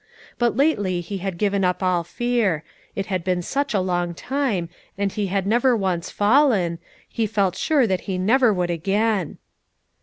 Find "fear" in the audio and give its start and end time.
2.03-2.63